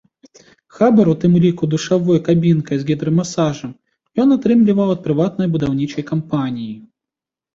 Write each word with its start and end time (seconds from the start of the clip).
Хабар, 0.75 1.09
у 1.11 1.13
тым 1.23 1.33
ліку 1.43 1.63
душавой 1.73 2.19
кабінкай 2.27 2.79
з 2.79 2.87
гідрамасажам, 2.89 3.71
ён 4.23 4.33
атрымліваў 4.37 4.89
ад 4.95 5.01
прыватнай 5.09 5.47
будаўнічай 5.57 6.03
кампаніі. 6.11 6.75